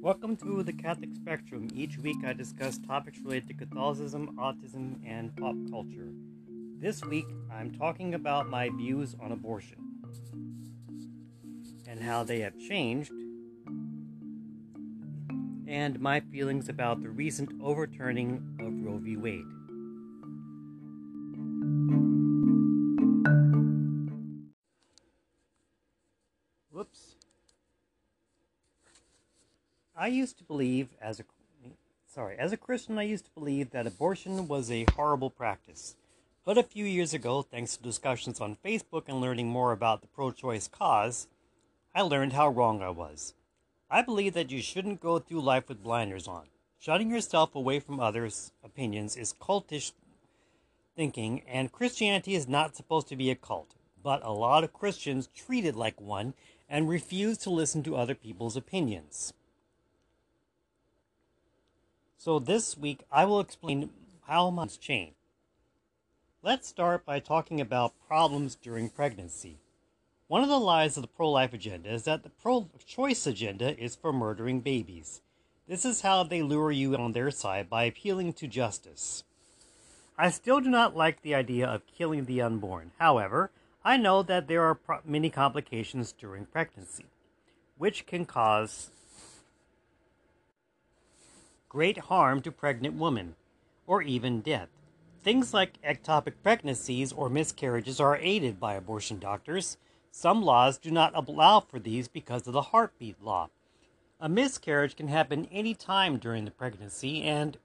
[0.00, 1.68] Welcome to the Catholic Spectrum.
[1.74, 6.08] Each week I discuss topics related to Catholicism, autism, and pop culture.
[6.80, 9.76] This week I'm talking about my views on abortion
[11.86, 13.12] and how they have changed,
[15.66, 19.16] and my feelings about the recent overturning of Roe v.
[19.16, 19.44] Wade.
[30.08, 31.24] I used to believe as a
[32.06, 35.96] sorry, as a Christian I used to believe that abortion was a horrible practice.
[36.46, 40.06] But a few years ago, thanks to discussions on Facebook and learning more about the
[40.06, 41.26] pro-choice cause,
[41.94, 43.34] I learned how wrong I was.
[43.90, 46.46] I believe that you shouldn't go through life with blinders on.
[46.78, 49.92] Shutting yourself away from others' opinions is cultish
[50.96, 53.74] thinking, and Christianity is not supposed to be a cult.
[54.02, 56.32] But a lot of Christians treat it like one
[56.66, 59.34] and refuse to listen to other people's opinions.
[62.20, 63.90] So this week I will explain
[64.26, 65.14] how much change.
[66.42, 69.58] Let's start by talking about problems during pregnancy.
[70.26, 73.78] One of the lies of the pro life agenda is that the pro choice agenda
[73.80, 75.20] is for murdering babies.
[75.68, 79.22] This is how they lure you on their side by appealing to justice.
[80.18, 82.90] I still do not like the idea of killing the unborn.
[82.98, 83.52] However,
[83.84, 87.06] I know that there are pro- many complications during pregnancy,
[87.76, 88.90] which can cause
[91.68, 93.34] great harm to pregnant women,
[93.86, 94.68] or even death.
[95.22, 99.76] Things like ectopic pregnancies or miscarriages are aided by abortion doctors.
[100.10, 103.50] Some laws do not allow for these because of the heartbeat law.
[104.20, 107.58] A miscarriage can happen any time during the pregnancy, and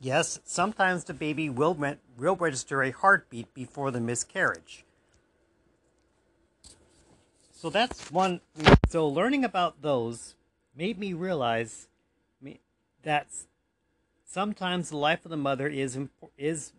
[0.00, 4.84] yes, sometimes the baby will, re- will register a heartbeat before the miscarriage.
[7.52, 8.40] So that's one.
[8.88, 10.34] So learning about those
[10.76, 11.88] made me realize
[13.04, 13.28] that
[14.24, 15.98] sometimes the life of the mother is
[16.36, 16.72] is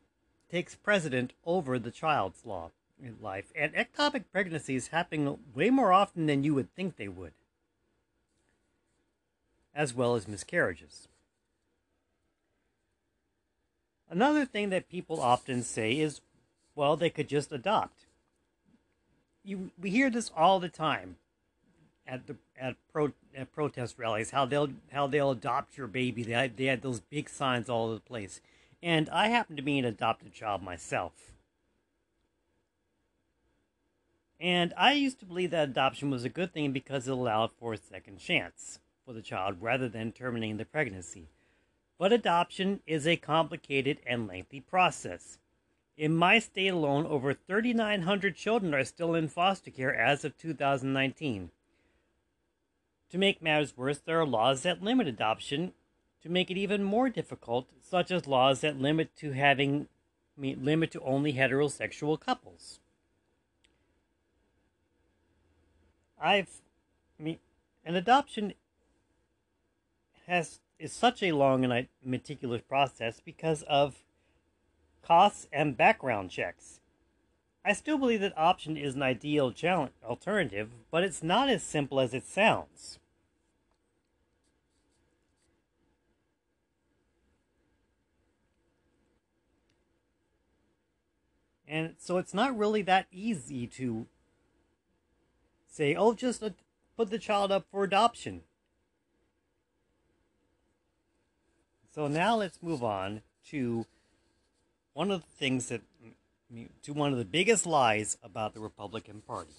[0.51, 6.27] takes precedent over the child's law in life, and ectopic pregnancies happen way more often
[6.27, 7.33] than you would think they would,
[9.73, 11.07] as well as miscarriages.
[14.09, 16.21] Another thing that people often say is,
[16.75, 18.05] well, they could just adopt.
[19.43, 21.17] You, we hear this all the time
[22.07, 26.23] at the at pro at protest rallies how they'll how they'll adopt your baby.
[26.23, 28.41] They they had those big signs all over the place,
[28.81, 31.13] and I happen to be an adopted child myself.
[34.39, 37.73] And I used to believe that adoption was a good thing because it allowed for
[37.73, 41.29] a second chance for the child rather than terminating the pregnancy.
[41.97, 45.37] But adoption is a complicated and lengthy process.
[45.97, 51.51] In my state alone, over 3,900 children are still in foster care as of 2019.
[53.11, 55.73] To make matters worse, there are laws that limit adoption
[56.21, 59.87] to make it even more difficult, such as laws that limit to having
[60.37, 62.79] limit to only heterosexual couples.
[66.19, 66.61] I've
[67.19, 67.39] I mean
[67.85, 68.53] an adoption
[70.27, 74.03] has is such a long and meticulous process because of
[75.01, 76.79] costs and background checks.
[77.67, 79.53] I still believe that option is an ideal
[80.03, 82.99] alternative, but it's not as simple as it sounds.
[91.67, 94.05] And so it's not really that easy to
[95.67, 96.43] say, oh, just
[96.95, 98.41] put the child up for adoption.
[101.93, 103.87] So now let's move on to
[104.93, 105.81] one of the things that,
[106.83, 109.53] to one of the biggest lies about the Republican Party.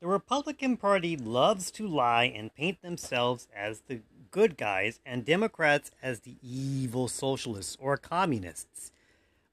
[0.00, 4.00] The Republican Party loves to lie and paint themselves as the
[4.30, 8.92] good guys and Democrats as the evil socialists or communists.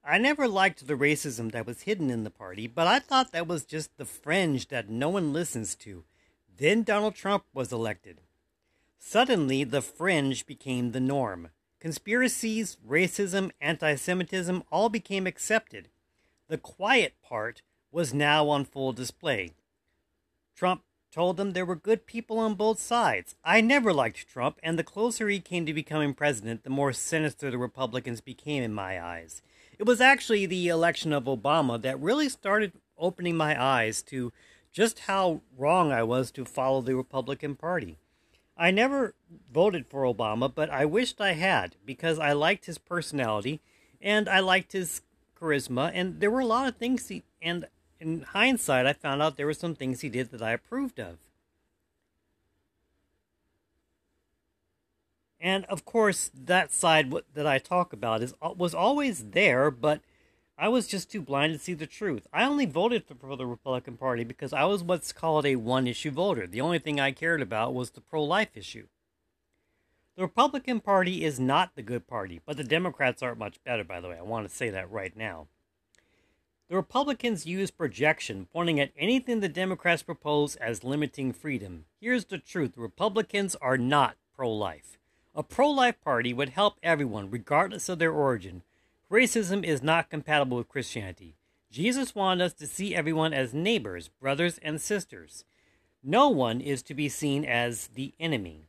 [0.04, 3.46] I never liked the racism that was hidden in the party, but I thought that
[3.46, 6.04] was just the fringe that no one listens to.
[6.58, 8.20] Then Donald Trump was elected.
[8.98, 11.48] Suddenly, the fringe became the norm.
[11.82, 15.88] Conspiracies, racism, anti Semitism all became accepted.
[16.46, 19.54] The quiet part was now on full display.
[20.54, 23.34] Trump told them there were good people on both sides.
[23.44, 27.50] I never liked Trump, and the closer he came to becoming president, the more sinister
[27.50, 29.42] the Republicans became in my eyes.
[29.76, 34.32] It was actually the election of Obama that really started opening my eyes to
[34.70, 37.98] just how wrong I was to follow the Republican Party.
[38.62, 39.16] I never
[39.52, 43.60] voted for Obama, but I wished I had because I liked his personality
[44.00, 45.02] and I liked his
[45.36, 45.90] charisma.
[45.92, 47.66] And there were a lot of things he and
[47.98, 51.18] in hindsight, I found out there were some things he did that I approved of.
[55.40, 60.02] And of course, that side that I talk about is uh, was always there, but
[60.58, 62.26] I was just too blind to see the truth.
[62.32, 66.10] I only voted for the Republican Party because I was what's called a one issue
[66.10, 66.46] voter.
[66.46, 68.86] The only thing I cared about was the pro life issue.
[70.14, 73.98] The Republican Party is not the good party, but the Democrats aren't much better, by
[73.98, 74.18] the way.
[74.18, 75.46] I want to say that right now.
[76.68, 81.86] The Republicans use projection, pointing at anything the Democrats propose as limiting freedom.
[82.00, 84.98] Here's the truth Republicans are not pro life.
[85.34, 88.62] A pro life party would help everyone, regardless of their origin.
[89.12, 91.36] Racism is not compatible with Christianity.
[91.70, 95.44] Jesus wanted us to see everyone as neighbors, brothers, and sisters.
[96.02, 98.68] No one is to be seen as the enemy.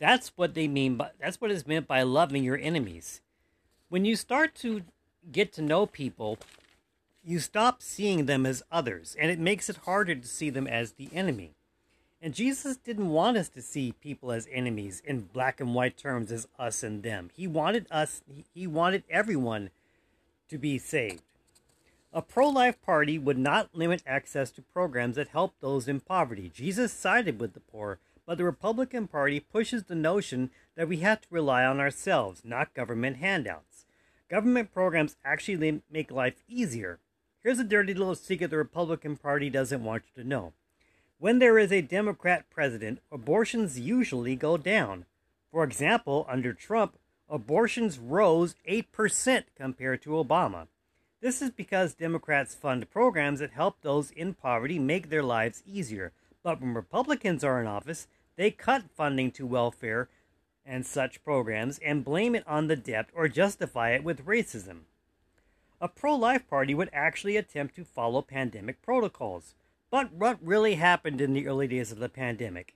[0.00, 3.20] That's what they mean by that's what is meant by loving your enemies.
[3.88, 4.82] When you start to
[5.30, 6.38] get to know people,
[7.22, 10.92] you stop seeing them as others, and it makes it harder to see them as
[10.92, 11.54] the enemy.
[12.22, 16.30] And Jesus didn't want us to see people as enemies in black and white terms
[16.30, 17.30] as us and them.
[17.34, 18.22] He wanted us,
[18.54, 19.70] he wanted everyone
[20.50, 21.22] to be saved.
[22.12, 26.50] A pro life party would not limit access to programs that help those in poverty.
[26.52, 31.22] Jesus sided with the poor, but the Republican Party pushes the notion that we have
[31.22, 33.86] to rely on ourselves, not government handouts.
[34.28, 36.98] Government programs actually make life easier.
[37.42, 40.52] Here's a dirty little secret the Republican Party doesn't want you to know.
[41.20, 45.04] When there is a Democrat president, abortions usually go down.
[45.52, 50.68] For example, under Trump, abortions rose 8% compared to Obama.
[51.20, 56.12] This is because Democrats fund programs that help those in poverty make their lives easier.
[56.42, 60.08] But when Republicans are in office, they cut funding to welfare
[60.64, 64.84] and such programs and blame it on the debt or justify it with racism
[65.80, 69.54] a pro life party would actually attempt to follow pandemic protocols.
[69.90, 72.74] But what really happened in the early days of the pandemic?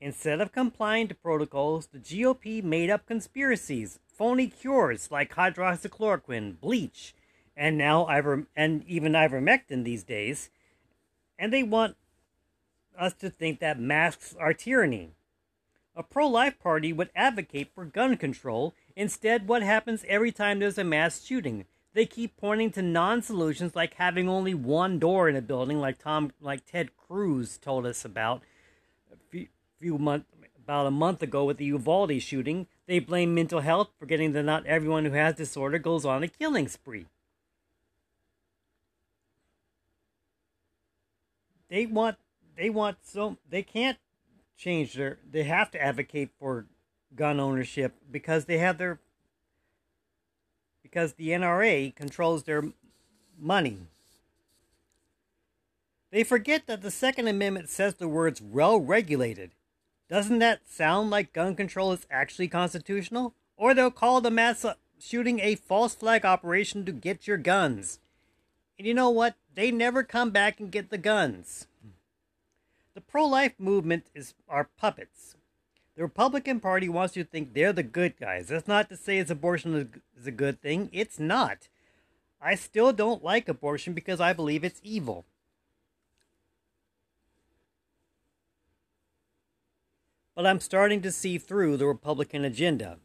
[0.00, 7.14] Instead of complying to protocols, the GOP made up conspiracies, phony cures like hydroxychloroquine, bleach,
[7.56, 10.50] and now iver- and even ivermectin these days,
[11.38, 11.96] and they want
[12.98, 15.12] us to think that masks are tyranny.
[15.94, 18.74] A pro life party would advocate for gun control.
[18.96, 21.66] Instead, what happens every time there's a mass shooting?
[21.94, 25.98] They keep pointing to non solutions like having only one door in a building, like
[25.98, 28.42] Tom, like Ted Cruz told us about
[29.12, 29.48] a few,
[29.78, 32.66] few months, about a month ago with the Uvalde shooting.
[32.86, 36.68] They blame mental health, forgetting that not everyone who has disorder goes on a killing
[36.68, 37.06] spree.
[41.68, 42.16] They want,
[42.56, 43.98] they want so they can't
[44.56, 46.66] change their they have to advocate for
[47.16, 49.00] gun ownership because they have their
[50.92, 52.64] because the NRA controls their
[53.38, 53.78] money.
[56.10, 59.52] They forget that the Second Amendment says the words well regulated.
[60.10, 63.34] Doesn't that sound like gun control is actually constitutional?
[63.56, 67.98] Or they'll call the mass uh, shooting a false flag operation to get your guns.
[68.78, 69.36] And you know what?
[69.54, 71.66] They never come back and get the guns.
[72.94, 75.36] The pro life movement is our puppets.
[75.94, 78.48] The Republican Party wants you to think they're the good guys.
[78.48, 80.88] That's not to say it's abortion is a good thing.
[80.92, 81.68] It's not.
[82.40, 85.26] I still don't like abortion because I believe it's evil.
[90.34, 92.98] But I'm starting to see through the Republican agenda.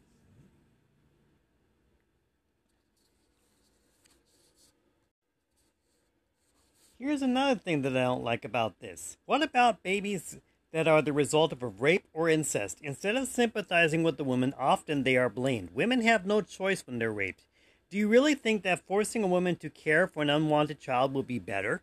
[6.98, 9.18] Here's another thing that I don't like about this.
[9.24, 10.38] What about babies
[10.72, 12.78] that are the result of a rape or incest?
[12.82, 15.70] Instead of sympathizing with the woman, often they are blamed.
[15.72, 17.44] Women have no choice when they're raped.
[17.90, 21.22] Do you really think that forcing a woman to care for an unwanted child will
[21.22, 21.82] be better?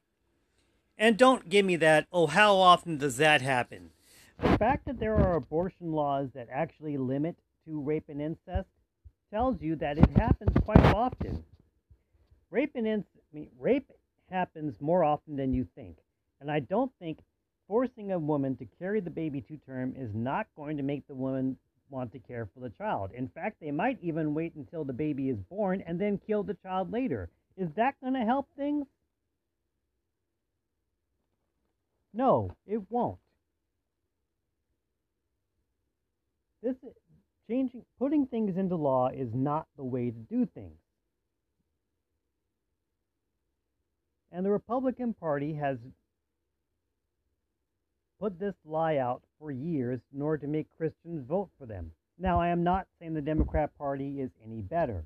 [0.98, 3.89] And don't give me that, oh, how often does that happen?
[4.39, 8.70] The fact that there are abortion laws that actually limit to rape and incest
[9.32, 11.44] tells you that it happens quite often.
[12.51, 13.92] Rape and incest, I mean, rape
[14.30, 15.98] happens more often than you think.
[16.39, 17.20] And I don't think
[17.67, 21.15] forcing a woman to carry the baby to term is not going to make the
[21.15, 21.57] woman
[21.89, 23.12] want to care for the child.
[23.13, 26.55] In fact, they might even wait until the baby is born and then kill the
[26.55, 27.29] child later.
[27.57, 28.86] Is that going to help things?
[32.13, 33.19] No, it won't.
[36.63, 36.75] This
[37.50, 40.77] changing putting things into law is not the way to do things.
[44.31, 45.77] And the Republican Party has
[48.19, 51.91] put this lie out for years in order to make Christians vote for them.
[52.17, 55.03] Now, I am not saying the Democrat Party is any better.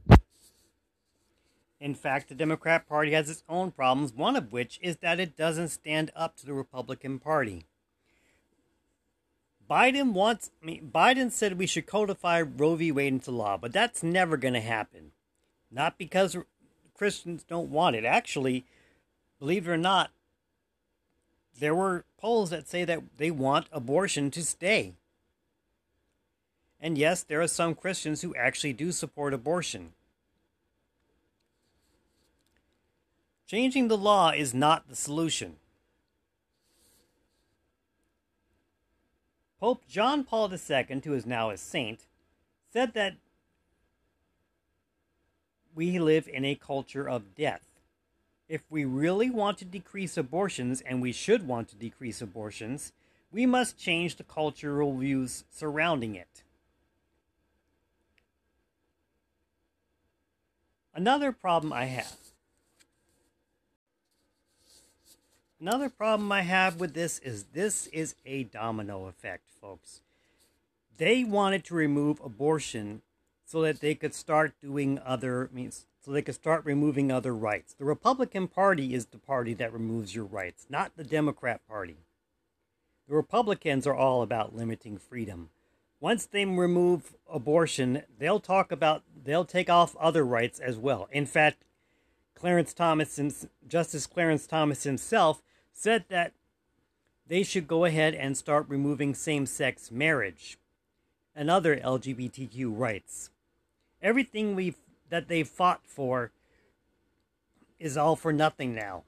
[1.80, 5.38] In fact, the Democrat Party has its own problems, one of which is that it
[5.38, 7.66] doesn't stand up to the Republican Party.
[9.70, 12.92] Biden wants, I mean, Biden said we should codify Roe v.
[12.92, 15.12] Wade into law, but that's never going to happen.
[15.72, 16.38] Not because
[16.96, 18.04] Christians don't want it.
[18.04, 18.66] Actually,
[19.40, 20.12] believe it or not,
[21.60, 24.94] there were polls that say that they want abortion to stay.
[26.82, 29.94] And yes, there are some Christians who actually do support abortion.
[33.48, 35.58] Changing the law is not the solution.
[39.60, 42.06] Pope John Paul II, who is now a saint,
[42.72, 43.16] said that
[45.76, 47.69] we live in a culture of death.
[48.50, 52.92] If we really want to decrease abortions, and we should want to decrease abortions,
[53.32, 56.44] we must change the cultural views surrounding it.
[60.96, 62.18] Another problem I have.
[65.62, 70.02] Another problem I have with this is this is a domino effect, folks.
[70.98, 73.02] They wanted to remove abortion
[73.50, 77.74] so that they could start doing other means so they could start removing other rights.
[77.74, 81.98] The Republican Party is the party that removes your rights, not the Democrat Party.
[83.08, 85.50] The Republicans are all about limiting freedom.
[86.00, 91.10] Once they remove abortion, they'll talk about they'll take off other rights as well.
[91.12, 91.66] In fact,
[92.36, 93.20] Clarence Thomas,
[93.68, 95.42] Justice Clarence Thomas himself,
[95.74, 96.34] said that
[97.26, 100.60] they should go ahead and start removing same-sex marriage
[101.36, 103.32] and other LGBTQ rights.
[104.02, 104.76] Everything we
[105.10, 106.32] that they fought for
[107.80, 109.04] is all for nothing now.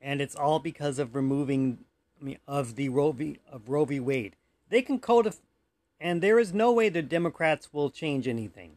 [0.00, 1.78] And it's all because of removing
[2.20, 3.38] I mean, of the Roe v.
[3.50, 4.00] of Roe v.
[4.00, 4.36] Wade.
[4.68, 5.38] They can codify,
[6.00, 8.72] and there is no way the Democrats will change anything.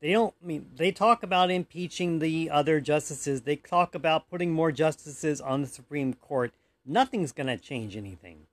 [0.00, 3.42] They don't I mean they talk about impeaching the other justices.
[3.42, 6.52] They talk about putting more justices on the Supreme Court.
[6.84, 8.46] Nothing's going to change anything.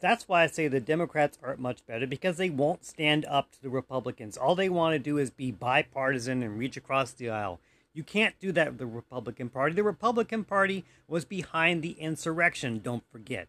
[0.00, 3.62] That's why I say the Democrats aren't much better because they won't stand up to
[3.62, 4.36] the Republicans.
[4.36, 7.60] All they want to do is be bipartisan and reach across the aisle.
[7.94, 9.74] You can't do that with the Republican Party.
[9.74, 13.48] The Republican Party was behind the insurrection, don't forget.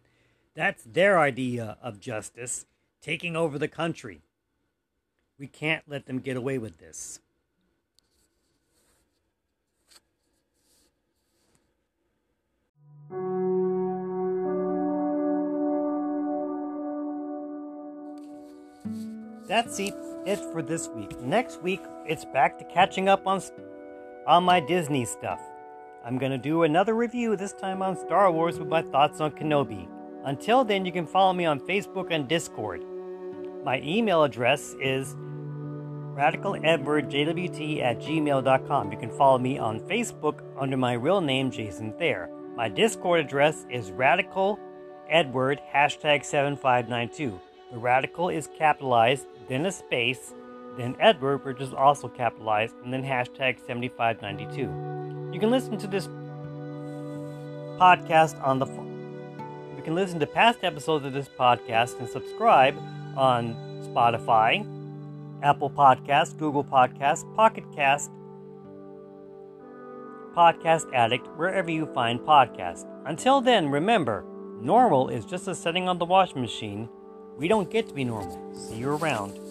[0.54, 2.64] That's their idea of justice,
[3.02, 4.22] taking over the country.
[5.38, 7.20] We can't let them get away with this.
[19.46, 19.94] That's it
[20.52, 21.20] for this week.
[21.20, 23.40] Next week, it's back to catching up on
[24.26, 25.40] on my Disney stuff.
[26.04, 29.30] I'm going to do another review, this time on Star Wars, with my thoughts on
[29.30, 29.88] Kenobi.
[30.24, 32.82] Until then, you can follow me on Facebook and Discord.
[33.64, 35.14] My email address is
[36.16, 38.92] radicaledwardjwt at gmail.com.
[38.92, 42.28] You can follow me on Facebook under my real name, Jason Thayer.
[42.56, 44.58] My Discord address is radicaledward
[45.72, 47.40] hashtag 7592.
[47.72, 50.34] The radical is capitalized, then a space,
[50.76, 55.32] then Edward, which is also capitalized, and then hashtag 7592.
[55.32, 56.08] You can listen to this
[57.78, 58.66] podcast on the
[59.76, 62.76] you can listen to past episodes of this podcast and subscribe
[63.16, 64.66] on Spotify,
[65.42, 68.10] Apple Podcasts, Google Podcasts, Pocket Cast,
[70.34, 72.84] Podcast Addict, wherever you find podcasts.
[73.06, 74.24] Until then, remember,
[74.60, 76.88] normal is just a setting on the washing machine.
[77.36, 78.38] We don't get to be normal.
[78.54, 79.45] See you around.